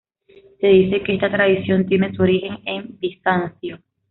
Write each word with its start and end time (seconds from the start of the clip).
Se 0.59 0.65
dice 0.65 1.03
que 1.03 1.13
esta 1.13 1.29
tradición 1.31 1.85
tiene 1.85 2.11
su 2.15 2.23
origen 2.23 2.57
en 2.65 2.97
Bizancio. 2.97 3.77